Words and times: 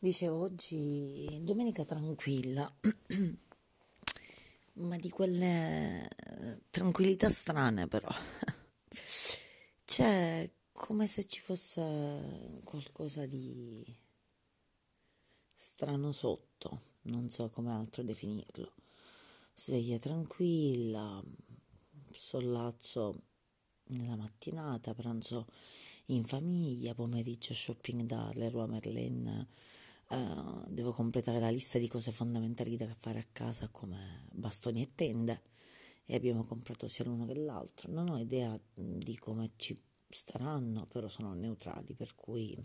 Dicevo 0.00 0.42
oggi 0.42 1.40
domenica 1.42 1.84
tranquilla, 1.84 2.72
ma 4.74 4.96
di 4.96 5.10
quelle 5.10 6.08
tranquillità 6.70 7.28
strane 7.28 7.88
però. 7.88 8.08
C'è 9.84 10.48
come 10.70 11.08
se 11.08 11.24
ci 11.24 11.40
fosse 11.40 12.60
qualcosa 12.62 13.26
di 13.26 13.84
strano 15.52 16.12
sotto, 16.12 16.80
non 17.02 17.28
so 17.28 17.48
come 17.48 17.72
altro 17.72 18.04
definirlo. 18.04 18.72
Sveglia 19.52 19.98
tranquilla, 19.98 21.20
sollazzo 22.12 23.20
nella 23.86 24.14
mattinata, 24.14 24.94
pranzo 24.94 25.44
in 26.06 26.22
famiglia, 26.22 26.94
pomeriggio 26.94 27.52
shopping 27.52 28.02
da 28.02 28.30
Leroy 28.34 28.68
Merlin 28.68 29.48
Uh, 30.10 30.64
devo 30.68 30.92
completare 30.92 31.38
la 31.38 31.50
lista 31.50 31.78
di 31.78 31.86
cose 31.86 32.12
fondamentali 32.12 32.76
da 32.76 32.86
fare 32.96 33.18
a 33.18 33.26
casa 33.30 33.68
come 33.68 34.26
bastoni 34.32 34.82
e 34.82 34.94
tende 34.94 35.42
e 36.06 36.14
abbiamo 36.14 36.44
comprato 36.44 36.88
sia 36.88 37.04
l'uno 37.04 37.26
che 37.26 37.34
l'altro. 37.34 37.92
Non 37.92 38.08
ho 38.08 38.18
idea 38.18 38.58
di 38.74 39.18
come 39.18 39.52
ci 39.56 39.78
staranno, 40.08 40.86
però 40.86 41.08
sono 41.08 41.34
neutrali, 41.34 41.94
per 41.94 42.14
cui 42.14 42.56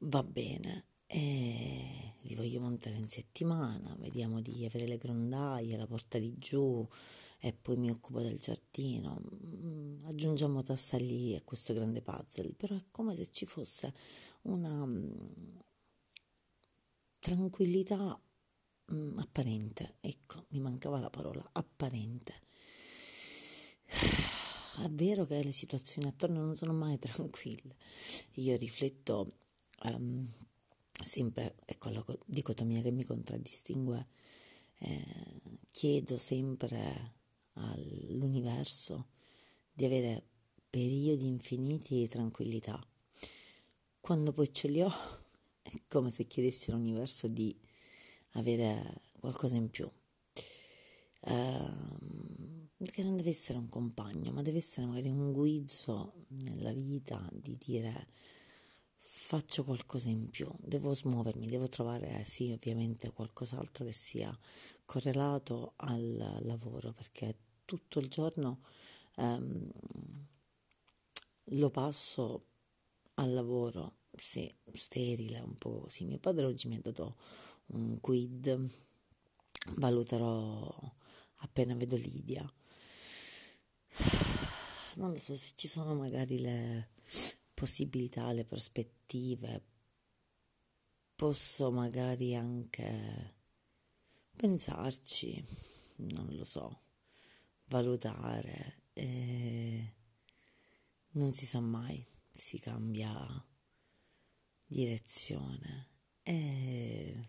va 0.00 0.22
bene. 0.22 0.88
E 1.06 2.14
li 2.22 2.34
voglio 2.34 2.60
montare 2.60 2.96
in 2.96 3.06
settimana, 3.06 3.94
vediamo 4.00 4.40
di 4.40 4.64
avere 4.64 4.86
le 4.86 4.98
grondaie, 4.98 5.76
la 5.76 5.86
porta 5.86 6.18
di 6.18 6.36
giù 6.38 6.86
e 7.38 7.52
poi 7.52 7.76
mi 7.76 7.90
occupo 7.90 8.20
del 8.20 8.38
giardino. 8.38 9.20
Mm, 9.20 10.04
aggiungiamo 10.06 10.62
tasselli 10.62 11.36
a 11.36 11.42
questo 11.42 11.72
grande 11.72 12.02
puzzle, 12.02 12.54
però 12.54 12.74
è 12.74 12.84
come 12.90 13.14
se 13.14 13.30
ci 13.30 13.46
fosse 13.46 13.92
una 14.42 14.84
mm, 14.84 15.58
tranquillità 17.20 18.20
mm, 18.92 19.18
apparente, 19.18 19.96
ecco, 20.00 20.44
mi 20.50 20.60
mancava 20.60 20.98
la 20.98 21.10
parola, 21.10 21.48
apparente. 21.52 22.34
È 24.78 24.90
vero 24.90 25.24
che 25.24 25.42
le 25.42 25.52
situazioni 25.52 26.06
attorno 26.06 26.40
non 26.44 26.54
sono 26.54 26.74
mai 26.74 26.98
tranquille. 27.00 27.76
Io 28.34 28.56
rifletto 28.56 29.38
um, 29.84 30.28
sempre, 31.06 31.54
è 31.64 31.78
quella 31.78 32.04
dicotomia 32.24 32.82
che 32.82 32.90
mi 32.90 33.04
contraddistingue, 33.04 34.08
eh, 34.78 35.40
chiedo 35.70 36.18
sempre 36.18 37.14
all'universo 37.52 39.08
di 39.72 39.84
avere 39.84 40.24
periodi 40.68 41.26
infiniti 41.26 41.94
di 41.94 42.08
tranquillità. 42.08 42.84
Quando 44.00 44.32
poi 44.32 44.52
ce 44.52 44.68
li 44.68 44.82
ho, 44.82 44.90
è 45.62 45.72
come 45.88 46.10
se 46.10 46.26
chiedessi 46.26 46.70
all'universo 46.70 47.28
di 47.28 47.56
avere 48.32 49.00
qualcosa 49.20 49.56
in 49.56 49.70
più. 49.70 49.90
Uh, 51.20 52.66
che 52.84 53.02
non 53.02 53.16
deve 53.16 53.30
essere 53.30 53.58
un 53.58 53.68
compagno, 53.68 54.32
ma 54.32 54.42
deve 54.42 54.58
essere 54.58 54.86
magari 54.86 55.08
un 55.08 55.32
guizzo 55.32 56.26
nella 56.28 56.72
vita 56.72 57.28
di 57.32 57.56
dire 57.58 58.08
faccio 59.26 59.64
qualcosa 59.64 60.08
in 60.08 60.30
più, 60.30 60.48
devo 60.60 60.94
smuovermi, 60.94 61.48
devo 61.48 61.68
trovare, 61.68 62.20
eh, 62.20 62.24
sì, 62.24 62.52
ovviamente 62.52 63.10
qualcos'altro 63.10 63.84
che 63.84 63.90
sia 63.92 64.38
correlato 64.84 65.72
al 65.78 66.38
lavoro, 66.42 66.92
perché 66.92 67.36
tutto 67.64 67.98
il 67.98 68.06
giorno 68.06 68.60
ehm, 69.16 69.68
lo 71.42 71.70
passo 71.70 72.46
al 73.14 73.32
lavoro, 73.32 73.96
sì, 74.16 74.48
sterile, 74.72 75.40
un 75.40 75.56
po' 75.56 75.80
così. 75.80 76.04
Mio 76.04 76.18
padre 76.20 76.44
oggi 76.44 76.68
mi 76.68 76.76
ha 76.76 76.80
dato 76.80 77.16
un 77.72 77.98
quid, 77.98 78.70
valuterò 79.70 80.94
appena 81.38 81.74
vedo 81.74 81.96
Lidia. 81.96 82.48
Non 84.96 85.10
lo 85.10 85.18
so 85.18 85.36
se 85.36 85.50
ci 85.56 85.68
sono 85.68 85.94
magari 85.94 86.40
le 86.40 86.88
possibilità, 87.56 88.30
le 88.32 88.44
prospettive. 88.44 89.64
Posso 91.16 91.72
magari 91.72 92.34
anche 92.34 93.34
pensarci, 94.36 95.42
non 95.96 96.28
lo 96.36 96.44
so 96.44 96.82
valutare 97.68 98.82
e 98.92 99.94
non 101.12 101.32
si 101.32 101.46
sa 101.46 101.60
mai, 101.60 102.04
si 102.30 102.58
cambia 102.58 103.16
direzione 104.66 105.88
e 106.22 107.24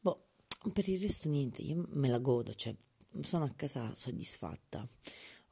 boh, 0.00 0.28
per 0.72 0.88
il 0.88 0.98
resto 0.98 1.28
niente, 1.28 1.60
io 1.60 1.84
me 1.90 2.08
la 2.08 2.18
godo, 2.18 2.54
cioè 2.54 2.74
sono 3.20 3.44
a 3.44 3.50
casa 3.50 3.94
soddisfatta, 3.94 4.88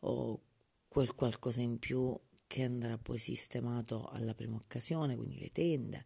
ho 0.01 0.41
quel 0.89 1.15
qualcosa 1.15 1.61
in 1.61 1.79
più 1.79 2.19
che 2.49 2.65
andrà 2.65 2.99
poi 2.99 3.19
sistemato 3.19 4.09
alla 4.09 4.35
prima 4.35 4.57
occasione, 4.57 5.15
quindi 5.15 5.39
le 5.39 5.53
tende, 5.53 6.05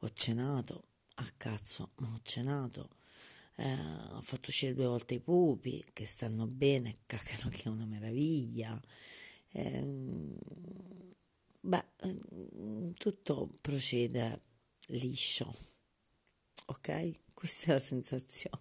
ho 0.00 0.10
cenato, 0.10 0.88
a 1.14 1.32
cazzo, 1.38 1.92
ma 2.00 2.12
ho 2.12 2.18
cenato, 2.22 2.90
eh, 3.56 3.72
ho 4.10 4.20
fatto 4.20 4.50
uscire 4.50 4.74
due 4.74 4.84
volte 4.86 5.14
i 5.14 5.20
pupi 5.20 5.82
che 5.94 6.04
stanno 6.04 6.46
bene, 6.46 6.98
cacano 7.06 7.48
che 7.48 7.62
è 7.62 7.68
una 7.68 7.86
meraviglia. 7.86 8.78
Eh, 9.52 10.36
beh, 11.60 11.86
tutto 12.98 13.50
procede 13.62 14.42
liscio, 14.88 15.50
ok? 16.66 17.20
Questa 17.32 17.70
è 17.70 17.72
la 17.72 17.78
sensazione. 17.78 18.60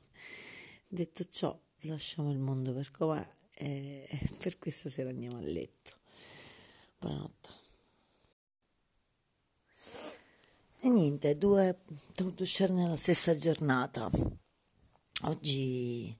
Detto 0.87 1.25
ciò, 1.25 1.59
lasciamo 1.81 2.31
il 2.31 2.39
mondo 2.39 2.73
per 2.73 2.91
com'è 2.91 3.27
e 3.55 4.07
per 4.39 4.57
questa 4.59 4.89
sera 4.89 5.09
andiamo 5.09 5.37
a 5.37 5.41
letto. 5.41 5.94
Buonanotte. 7.05 7.49
E 10.79 10.89
niente, 10.89 11.37
due 11.37 11.77
dovuto 12.15 12.41
uscire 12.41 12.73
nella 12.73 12.95
stessa 12.95 13.37
giornata. 13.37 14.09
Oggi 15.25 16.17